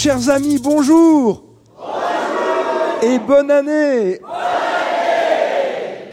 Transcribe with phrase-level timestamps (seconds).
[0.00, 1.42] Chers amis, bonjour.
[3.02, 4.20] Et bonne année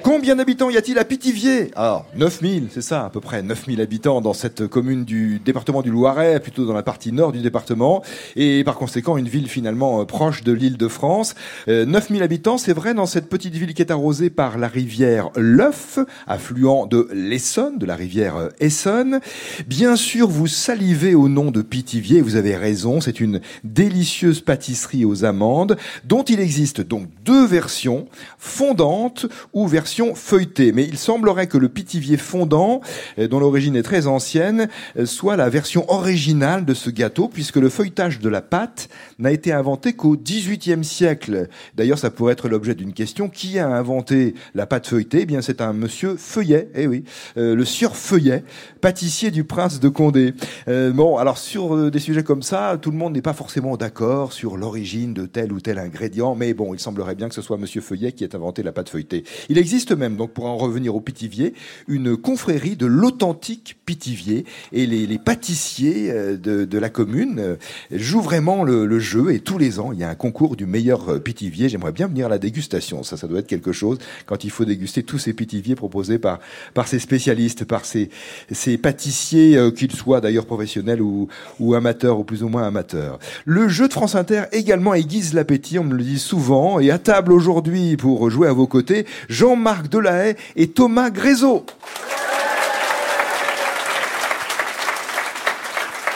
[0.05, 1.71] Combien d'habitants y a-t-il à Pithiviers?
[1.75, 5.89] Alors, 9000, c'est ça, à peu près 9000 habitants dans cette commune du département du
[5.89, 8.03] Loiret, plutôt dans la partie nord du département,
[8.35, 11.33] et par conséquent une ville finalement euh, proche de l'île de France.
[11.67, 15.31] Euh, 9000 habitants, c'est vrai, dans cette petite ville qui est arrosée par la rivière
[15.35, 19.21] L'Œuf, affluent de l'Essonne, de la rivière euh, Essonne.
[19.65, 25.03] Bien sûr, vous salivez au nom de Pithiviers, vous avez raison, c'est une délicieuse pâtisserie
[25.03, 30.71] aux amandes, dont il existe donc deux versions, fondantes ou version feuilletée.
[30.71, 32.81] Mais il semblerait que le pitivier fondant,
[33.19, 37.55] euh, dont l'origine est très ancienne, euh, soit la version originale de ce gâteau, puisque
[37.57, 41.47] le feuilletage de la pâte n'a été inventé qu'au XVIIIe siècle.
[41.75, 43.29] D'ailleurs, ça pourrait être l'objet d'une question.
[43.29, 45.21] Qui a inventé la pâte feuilletée?
[45.21, 47.03] Eh bien, c'est un monsieur Feuillet, eh oui,
[47.37, 48.43] euh, le sieur Feuillet,
[48.81, 50.33] pâtissier du prince de Condé.
[50.67, 54.57] Bon, alors sur des sujets comme ça, tout le monde n'est pas forcément d'accord sur
[54.57, 57.81] l'origine de tel ou tel ingrédient, mais bon, il semblerait bien que ce soit monsieur
[57.81, 59.23] Feuillet qui ait inventé la pâte feuilletée.
[59.49, 61.53] Il existe même, donc pour en revenir au Pitivier,
[61.87, 67.55] une confrérie de l'authentique Pitivier, et les, les pâtissiers euh, de, de la commune euh,
[67.91, 70.65] jouent vraiment le, le jeu, et tous les ans, il y a un concours du
[70.65, 71.69] meilleur euh, Pitivier.
[71.69, 74.65] J'aimerais bien venir à la dégustation, ça, ça doit être quelque chose, quand il faut
[74.65, 76.39] déguster tous ces Pitiviers proposés par,
[76.73, 78.09] par ces spécialistes, par ces,
[78.51, 81.27] ces pâtissiers, qu'ils soient d'ailleurs professionnels ou,
[81.59, 83.19] ou amateurs, ou plus ou moins amateurs.
[83.45, 86.99] Le jeu de France Inter également aiguise l'appétit, on me le dit souvent, et à
[86.99, 91.65] table aujourd'hui pour jouer à vos côtés, Jean-Marc Delahaye et Thomas Grézeau.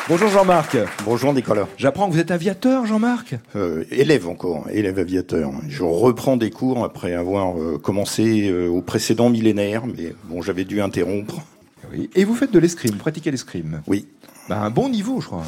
[0.08, 0.76] Bonjour Jean-Marc.
[1.06, 1.68] Bonjour Nicolas.
[1.78, 3.36] J'apprends que vous êtes aviateur, Jean-Marc?
[3.56, 5.52] Euh, élève encore, élève aviateur.
[5.68, 10.64] Je reprends des cours après avoir euh, commencé euh, au précédent millénaire, mais bon, j'avais
[10.66, 11.44] dû interrompre.
[11.92, 12.10] Oui.
[12.16, 13.84] Et vous faites de l'escrime, vous pratiquez l'escrime?
[13.86, 14.08] Oui.
[14.48, 15.44] Bah, un bon niveau, je crois.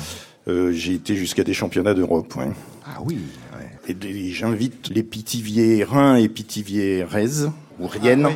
[0.47, 2.35] Euh, J'ai été jusqu'à des championnats d'Europe.
[2.35, 2.51] Ouais.
[2.85, 3.17] Ah oui.
[3.57, 3.95] ouais.
[3.95, 7.47] Et j'invite les pitiviers Rhin et pitiviers Rez
[7.81, 8.27] ou Rienne,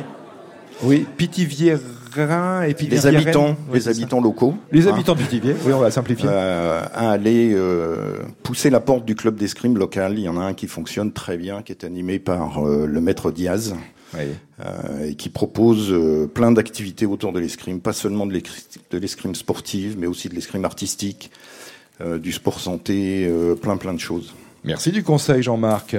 [0.82, 1.76] Oui, Pithiviers,
[2.14, 5.54] Rhin et puis les habitants, les habitants locaux, Les hein, habitants de Pithiviers.
[5.64, 6.28] Oui, on va simplifier.
[6.30, 10.14] euh, à aller euh, pousser la porte du club d'escrime local.
[10.18, 13.00] Il y en a un qui fonctionne très bien, qui est animé par euh, le
[13.00, 13.74] maître Diaz.
[14.16, 14.22] Oui.
[14.64, 18.40] euh, et qui propose euh, plein d'activités autour de l'escrime, pas seulement de
[18.92, 21.30] l'escrime sportive, mais aussi de l'escrime artistique,
[22.00, 24.32] euh, du sport santé, euh, plein plein de choses.
[24.66, 25.96] Merci du conseil, Jean-Marc.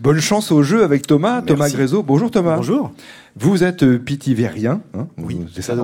[0.00, 1.46] Bonne chance au jeu avec Thomas, Merci.
[1.48, 2.04] Thomas Grézeau.
[2.04, 2.56] Bonjour Thomas.
[2.56, 2.92] Bonjour.
[3.36, 4.80] Vous êtes euh, Pithiviérien.
[4.96, 5.74] Hein Oui, c'est ça,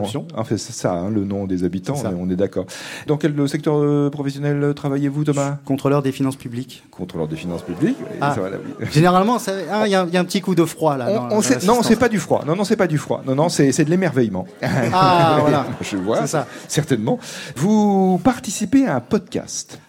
[0.45, 1.97] fait, c'est ça, hein, le nom des habitants.
[2.05, 2.67] On est, on est d'accord.
[3.09, 6.85] Dans quel euh, secteur euh, professionnel travaillez-vous, Thomas Contrôleur des finances publiques.
[6.93, 7.97] Contrôleur des finances publiques.
[8.21, 8.33] Ah.
[8.37, 8.87] ça va, là, oui.
[8.93, 9.39] Généralement,
[9.73, 11.07] ah, il y, a il y a un petit coup de froid là.
[11.09, 12.45] On- dans on non, c'est pas du froid.
[12.47, 13.23] Non, non, c'est pas du froid.
[13.27, 14.47] Non, non, c'est de l'émerveillement.
[14.63, 15.67] Ah, voilà.
[15.81, 16.21] Je vois.
[16.21, 16.47] C'est ça.
[16.69, 17.19] Certainement.
[17.57, 19.81] Vous participez à un podcast.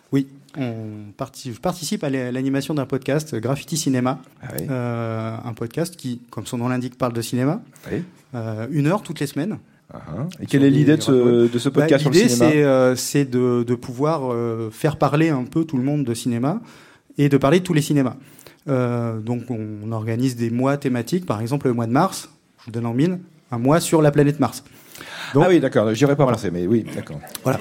[0.57, 0.63] Oui.
[0.63, 4.19] On parti- je participe à la- l'animation d'un podcast, Graffiti Cinéma.
[4.41, 4.65] Ah oui.
[4.69, 7.61] Euh, un podcast qui, comme son nom l'indique, parle de cinéma.
[7.91, 8.03] Oui.
[8.35, 9.57] Euh, une heure toutes les semaines.
[9.93, 10.27] Ah, hein.
[10.41, 12.95] Et quelle est l'idée de ce, de ce Bah, podcast sur le L'idée, c'est euh,
[13.25, 16.61] de, de pouvoir euh, faire parler un peu tout le monde de cinéma
[17.17, 18.15] et de parler de tous les cinémas.
[18.69, 21.25] Euh, donc, on, organise des mois thématiques.
[21.25, 22.29] Par exemple, le mois de mars,
[22.61, 23.19] je vous donne en mille,
[23.51, 24.63] un mois sur la planète Mars.
[25.33, 25.93] Donc- Ah oui, d'accord.
[25.93, 26.37] J'y aurais pas Voilà.
[26.53, 27.19] mais oui, d'accord.
[27.43, 27.59] Voilà.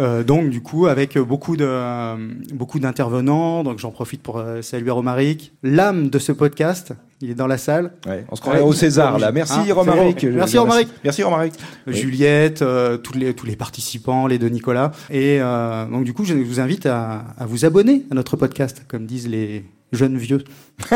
[0.00, 2.16] Euh, donc du coup avec beaucoup de euh,
[2.54, 7.34] beaucoup d'intervenants, donc j'en profite pour euh, saluer Romaric, l'âme de ce podcast, il est
[7.34, 7.92] dans la salle.
[8.06, 9.28] Ouais, on se croirait au César, là.
[9.28, 10.24] hein, Merci, c'est Romaric.
[10.24, 10.88] Merci, Romaric.
[11.02, 11.54] Merci, Romaric.
[11.86, 14.92] Juliette, euh, tous les tous les participants, les deux Nicolas.
[15.10, 18.82] Et euh, donc du coup je vous invite à, à vous abonner à notre podcast,
[18.88, 20.42] comme disent les jeunes vieux.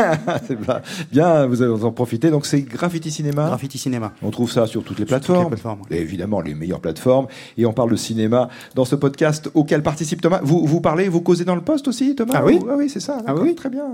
[0.47, 0.81] C'est bien.
[1.11, 2.29] Bien, vous allez en profiter.
[2.29, 3.47] Donc, c'est Graffiti Cinéma.
[3.47, 4.13] Graffiti Cinéma.
[4.21, 5.47] On trouve ça sur toutes les Sur toutes les plateformes.
[5.49, 7.27] plateformes, Et évidemment, les meilleures plateformes.
[7.57, 10.39] Et on parle de cinéma dans ce podcast auquel participe Thomas.
[10.43, 12.99] Vous, vous parlez, vous causez dans le poste aussi, Thomas Ah oui Ah oui, c'est
[13.01, 13.17] ça.
[13.27, 13.85] Ah oui Très bien.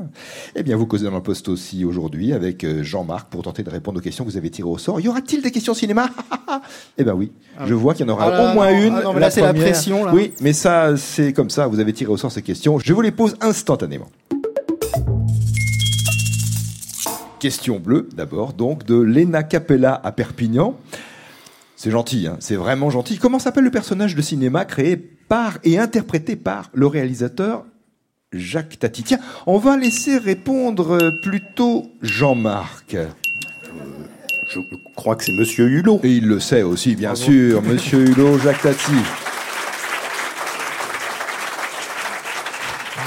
[0.56, 3.70] Eh bien, vous causez dans le poste aussi aujourd'hui avec euh, Jean-Marc pour tenter de
[3.70, 5.00] répondre aux questions que vous avez tirées au sort.
[5.02, 6.10] Y aura-t-il des questions cinéma
[6.98, 7.32] Eh ben oui.
[7.66, 8.94] Je vois qu'il y en aura Ah là au moins non, une.
[8.96, 10.14] ah non, mais là, c'est la pression, là.
[10.14, 11.68] Oui, mais ça, c'est comme ça.
[11.68, 12.78] Vous avez tiré au sort ces questions.
[12.80, 14.08] Je vous les pose instantanément.
[17.40, 20.76] Question bleue, d'abord, donc, de Lena Capella à Perpignan.
[21.78, 23.18] C'est gentil, hein, c'est vraiment gentil.
[23.18, 27.66] Comment s'appelle le personnage de cinéma créé par et interprété par le réalisateur
[28.34, 29.04] Jacques Tati?
[29.04, 32.98] Tiens, on va laisser répondre euh, plutôt Jean-Marc.
[34.50, 34.60] Je
[34.98, 36.02] crois que c'est Monsieur Hulot.
[36.04, 38.92] Et il le sait aussi, bien sûr, Monsieur Hulot, Jacques Tati.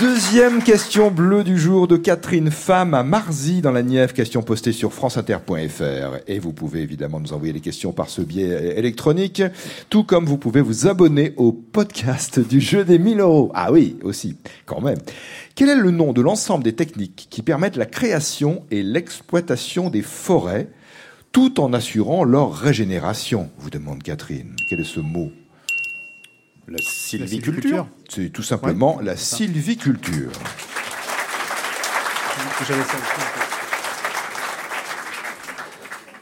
[0.03, 4.13] Deuxième question bleue du jour de Catherine Femme à Marzy dans la Nièvre.
[4.13, 6.17] Question postée sur franceinter.fr.
[6.27, 9.45] Et vous pouvez évidemment nous envoyer les questions par ce biais électronique,
[9.91, 13.53] tout comme vous pouvez vous abonner au podcast du jeu des 1000 euros.
[13.55, 14.99] Ah oui, aussi, quand même.
[15.55, 20.03] Quel est le nom de l'ensemble des techniques qui permettent la création et l'exploitation des
[20.03, 20.69] forêts
[21.31, 23.51] tout en assurant leur régénération?
[23.57, 24.57] Vous demande Catherine.
[24.69, 25.31] Quel est ce mot?
[26.69, 27.89] La sylviculture.
[28.09, 30.31] C'est tout simplement la sylviculture.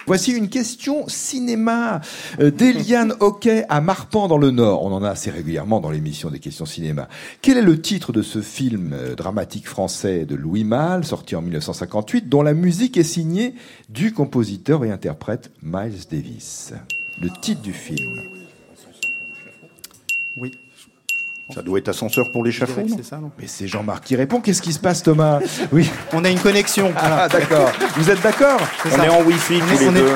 [0.07, 2.01] Voici une question cinéma
[2.41, 4.83] euh, d'Eliane Hockey à Marpan dans le Nord.
[4.83, 7.09] On en a assez régulièrement dans l'émission des questions cinéma.
[7.43, 11.43] Quel est le titre de ce film euh, dramatique français de Louis Malle, sorti en
[11.43, 13.55] 1958, dont la musique est signée
[13.89, 16.73] du compositeur et interprète Miles Davis?
[17.21, 18.40] Le titre du film.
[20.37, 20.53] Oui,
[21.53, 24.41] Ça doit être ascenseur pour l'échafaud, c'est ça, non Mais c'est Jean-Marc qui répond.
[24.41, 25.41] Qu'est-ce qui se passe, Thomas?
[25.73, 25.91] Oui.
[26.13, 26.93] On a une connexion.
[26.97, 27.73] Ah, d'accord.
[27.97, 28.61] Vous êtes d'accord?
[28.87, 29.05] On ça.
[29.07, 30.09] est en Wi-Fi tous On les est- deux.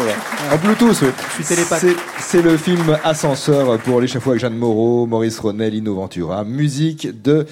[0.53, 1.09] En Bluetooth, oui.
[1.31, 1.85] Je suis télépathe.
[2.21, 6.45] C'est- le film Ascenseur pour l'échafaud avec Jeanne Moreau, Maurice Ronel, Lino Ventura.
[6.45, 7.47] Musique de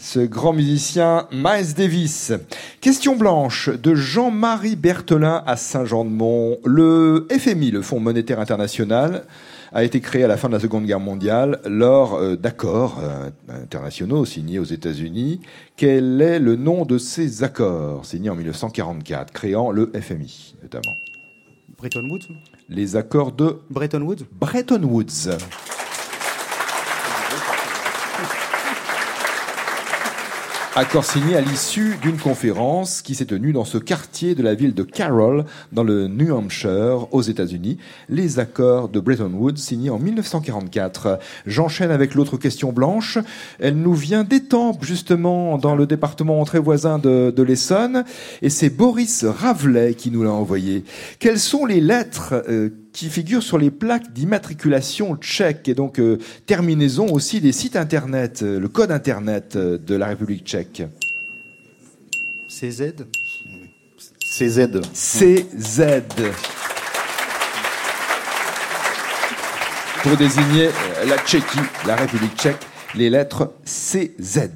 [0.00, 2.32] ce grand musicien Miles Davis.
[2.80, 6.56] Question blanche de Jean-Marie Berthelin à Saint-Jean-de-Mont.
[6.64, 9.24] Le FMI, le Fonds monétaire international,
[9.72, 13.28] a été créé à la fin de la Seconde Guerre mondiale lors euh, d'accords euh,
[13.62, 15.40] internationaux signés aux États-Unis.
[15.76, 20.96] Quel est le nom de ces accords signés en 1944, créant le FMI notamment?
[21.76, 22.28] Bretton Woods
[22.68, 24.24] Les accords de Bretton Woods?
[24.32, 25.28] Bretton Woods.
[30.80, 34.72] Accord signé à l'issue d'une conférence qui s'est tenue dans ce quartier de la ville
[34.72, 37.76] de Carroll, dans le New Hampshire, aux États-Unis.
[38.08, 41.18] Les accords de Bretton Woods signés en 1944.
[41.44, 43.18] J'enchaîne avec l'autre question blanche.
[43.58, 48.04] Elle nous vient d'Étampes, justement, dans le département très voisin de, l'Essonne.
[48.40, 50.84] Et c'est Boris Ravelet qui nous l'a envoyé.
[51.18, 56.18] Quelles sont les lettres euh, qui figurent sur les plaques d'immatriculation tchèque et donc euh,
[56.46, 60.82] terminaison aussi des sites internet, euh, le code internet euh, de la République tchèque.
[62.48, 62.94] CZ
[64.30, 64.80] CZ.
[64.94, 65.82] CZ.
[70.02, 70.70] Pour désigner
[71.06, 72.56] la Tchéquie, la République tchèque,
[72.94, 74.48] les lettres CZ.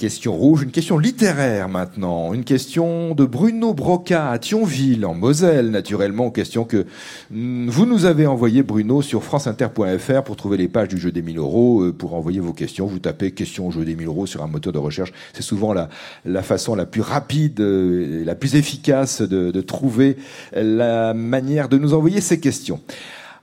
[0.00, 2.32] Question rouge, une question littéraire maintenant.
[2.32, 6.30] Une question de Bruno Broca à Thionville, en Moselle, naturellement.
[6.30, 6.86] Question que
[7.30, 11.20] mm, vous nous avez envoyée, Bruno, sur franceinter.fr pour trouver les pages du jeu des
[11.20, 11.82] 1000 euros.
[11.82, 14.72] euh, Pour envoyer vos questions, vous tapez question jeu des 1000 euros sur un moteur
[14.72, 15.12] de recherche.
[15.34, 15.90] C'est souvent la,
[16.24, 20.16] la façon la plus rapide, euh, et la plus efficace de, de trouver
[20.54, 22.80] la manière de nous envoyer ces questions.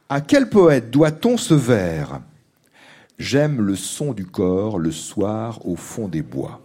[0.09, 2.19] À quel poète doit-on ce vers?
[3.17, 6.61] J'aime le son du corps le soir au fond des bois.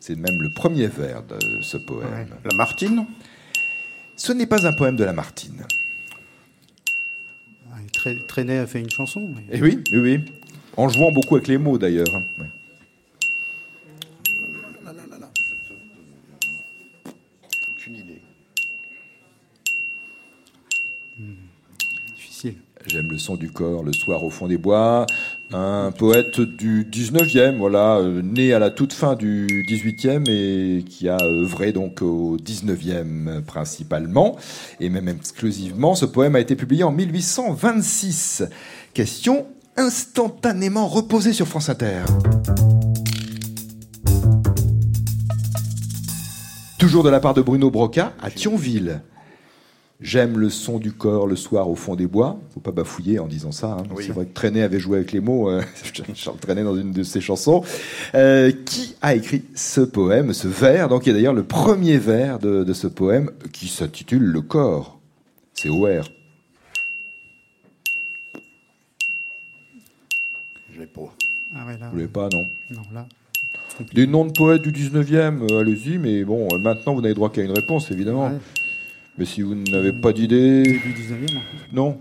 [0.00, 2.10] C'est même le premier vers de ce poème.
[2.12, 2.26] Ouais.
[2.50, 3.06] La Martine
[4.16, 5.62] Ce n'est pas un poème de Lamartine.
[7.72, 9.20] Ah, il tra- Traînet a fait une chanson.
[9.34, 10.24] mais- Eh oui, oui, oui.
[10.76, 12.14] En jouant beaucoup avec les mots d'ailleurs.
[12.16, 12.24] hein.
[12.38, 12.46] Ouais.
[22.86, 25.06] J'aime le son du corps le soir au fond des bois.
[25.52, 31.08] Un poète du 19e, voilà, euh, né à la toute fin du 18e et qui
[31.08, 34.36] a œuvré donc au 19e principalement
[34.80, 35.94] et même exclusivement.
[35.94, 38.44] Ce poème a été publié en 1826.
[38.94, 39.46] Question
[39.76, 42.02] instantanément reposée sur France Inter.
[46.78, 49.02] Toujours de la part de Bruno Broca à Thionville.
[50.02, 52.38] J'aime le son du corps le soir au fond des bois.
[52.52, 53.76] Faut pas bafouiller en disant ça.
[53.80, 53.84] hein.
[53.94, 54.02] Oui.
[54.06, 55.48] C'est vrai que Trenet avait joué avec les mots.
[55.48, 55.62] euh,
[56.14, 57.62] Charles Trenet dans une de ses chansons.
[58.14, 60.88] Euh, qui a écrit ce poème, ce vers?
[60.88, 64.40] Donc, il y a d'ailleurs le premier vers de, de ce poème qui s'intitule Le
[64.42, 64.98] corps.
[65.54, 66.04] C'est OR.
[70.74, 71.00] Je l'ai pas.
[71.54, 71.86] Ah ouais, là.
[71.86, 72.46] Vous voulez pas, non?
[72.70, 73.06] Non, là.
[73.94, 77.30] Des noms de poètes du 19e, euh, allez-y, mais bon, euh, maintenant vous n'avez droit
[77.30, 78.28] qu'à une réponse, évidemment.
[78.28, 78.38] Ouais.
[79.18, 81.38] Mais si vous n'avez pas d'idée, Début 19e.
[81.72, 82.00] Non.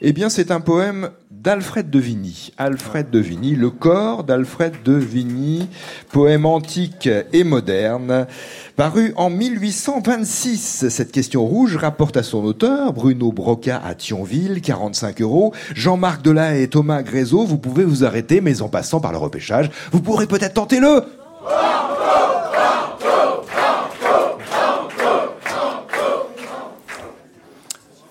[0.00, 2.52] Eh bien, c'est un poème d'Alfred de Vigny.
[2.56, 5.68] Alfred de Vigny, le corps d'Alfred de Vigny,
[6.12, 8.28] poème antique et moderne,
[8.76, 10.88] paru en 1826.
[10.88, 15.52] Cette question rouge rapporte à son auteur, Bruno Broca à Thionville, 45 euros.
[15.74, 19.68] Jean-Marc Delahaye et Thomas Grézeau, vous pouvez vous arrêter, mais en passant par le repêchage,
[19.90, 21.02] vous pourrez peut-être tenter le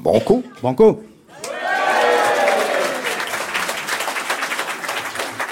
[0.08, 1.04] Banco Banco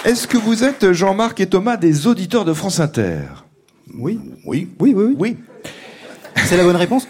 [0.06, 3.24] Est-ce que vous êtes, Jean-Marc et Thomas, des auditeurs de France Inter?
[3.94, 4.18] Oui.
[4.46, 4.70] Oui.
[4.80, 5.16] Oui, oui, oui.
[5.20, 5.38] Oui.
[6.46, 7.06] C'est la bonne réponse?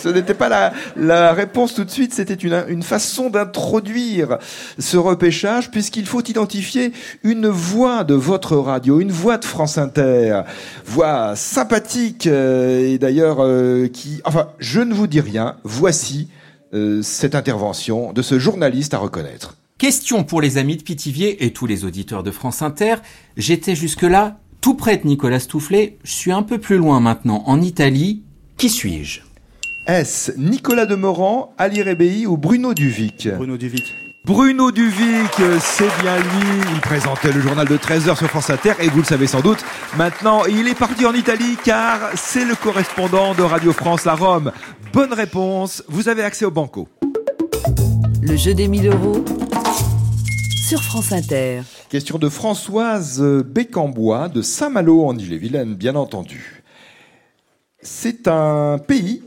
[0.00, 4.38] Ce n'était pas la, la réponse tout de suite, c'était une, une façon d'introduire
[4.78, 6.92] ce repêchage, puisqu'il faut identifier
[7.24, 10.42] une voix de votre radio, une voix de France Inter,
[10.84, 14.20] voix sympathique, euh, et d'ailleurs euh, qui...
[14.24, 16.28] Enfin, je ne vous dis rien, voici
[16.76, 19.56] euh, cette intervention de ce journaliste à reconnaître.
[19.78, 22.96] Question pour les amis de Pithiviers et tous les auditeurs de France Inter.
[23.36, 25.98] J'étais jusque-là tout près de Nicolas Stoufflet.
[26.02, 28.22] Je suis un peu plus loin maintenant, en Italie.
[28.56, 29.20] Qui suis-je?
[29.86, 33.28] Est-ce Nicolas Demorand, Ali Rebéi ou Bruno Duvic?
[33.36, 34.05] Bruno Duvic.
[34.26, 36.72] Bruno Duvic, c'est bien lui.
[36.74, 39.64] Il présentait le journal de 13h sur France Inter et vous le savez sans doute.
[39.96, 44.50] Maintenant, il est parti en Italie car c'est le correspondant de Radio France à Rome.
[44.92, 45.84] Bonne réponse.
[45.86, 46.88] Vous avez accès au banco.
[48.20, 49.24] Le jeu des 1000 euros
[50.66, 51.62] sur France Inter.
[51.88, 56.64] Question de Françoise Bécambois de Saint-Malo en Ille-et-Vilaine, bien entendu.
[57.80, 59.22] C'est un pays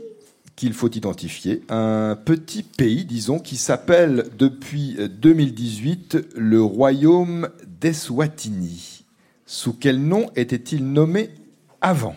[0.60, 7.48] qu'il faut identifier, un petit pays, disons, qui s'appelle depuis 2018 le Royaume
[7.80, 9.06] d'Eswatini.
[9.46, 11.30] Sous quel nom était-il nommé
[11.80, 12.14] avant?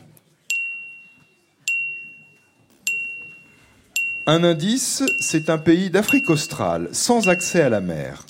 [4.28, 8.26] Un indice, c'est un pays d'Afrique australe, sans accès à la mer.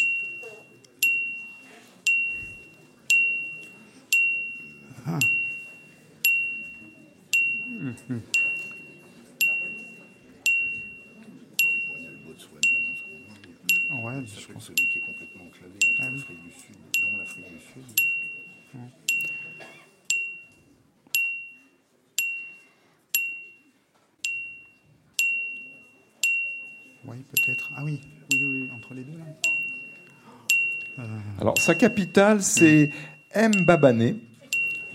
[27.33, 27.71] Peut-être.
[27.75, 27.99] Ah oui,
[28.31, 31.03] oui, oui, oui, entre les deux là.
[31.41, 32.91] Alors, sa capitale, c'est
[33.35, 34.15] Mbabane,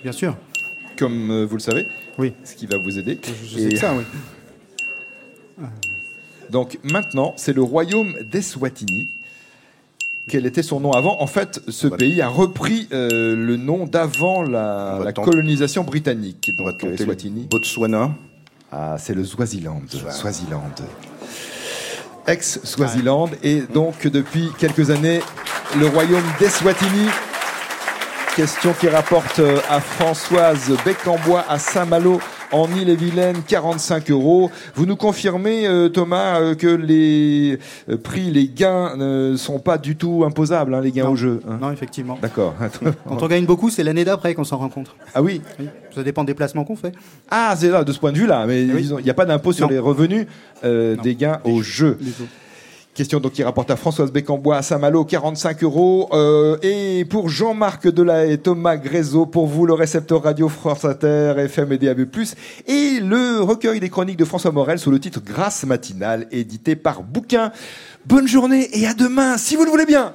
[0.02, 0.37] Bien sûr.
[0.97, 1.87] comme euh, vous le savez,
[2.18, 2.35] Oui.
[2.45, 3.18] ce qui va vous aider.
[3.23, 4.04] Je, je Et sais que ça, oui.
[6.50, 9.09] Donc maintenant, c'est le royaume d'Eswatini.
[10.28, 11.21] Quel était son nom avant?
[11.21, 16.52] En fait, ce pays a repris euh, le nom d'avant la, colonisation britannique.
[16.59, 17.47] On va euh, Eswatini.
[17.50, 18.14] Botswana.
[18.71, 19.83] Ah, c'est le Swaziland.
[19.88, 20.62] Swa- Swaziland.
[22.29, 23.31] Ex-Swaziland.
[23.43, 25.21] Et donc, depuis quelques années,
[25.77, 27.09] le royaume d'Eswatini.
[28.37, 32.21] Question qui rapporte euh, à Françoise Becambois à Saint-Malo
[32.52, 34.50] en Ille-et-Vilaine, 45 euros.
[34.75, 37.59] Vous nous confirmez, euh, Thomas, euh, que les
[37.90, 41.11] euh, prix, les gains ne sont pas du tout imposables, hein, les gains Non.
[41.12, 41.40] au jeu.
[41.49, 41.59] hein.
[41.61, 42.19] Non, effectivement.
[42.21, 42.55] D'accord.
[43.09, 44.95] Quand on gagne beaucoup, c'est l'année d'après qu'on s'en rend compte.
[45.14, 45.40] ah oui.
[45.59, 45.67] Oui.
[45.95, 46.93] Ça dépend des placements qu'on fait.
[47.31, 48.45] Ah, c'est là, de ce point de vue-là.
[48.47, 48.88] Mais Eh oui.
[48.99, 50.26] il n'y a pas d'impôt sur les revenus
[50.64, 51.99] euh, des gains au jeu.
[52.00, 52.12] Les.
[52.99, 56.09] Question donc qui rapporte à Françoise Becambois à Saint-Malo, 45 euros.
[56.12, 61.75] Euh, et pour Jean-Marc Delahaye Thomas Grézeau, pour vous, le récepteur radio France Inter, FM
[61.75, 62.09] et DAB+,
[62.67, 67.05] et le recueil des chroniques de François Morel sous le titre Grâce matinale, édité par
[67.05, 67.52] Bouquin.
[68.05, 70.12] Bonne journée et à demain, si vous le voulez bien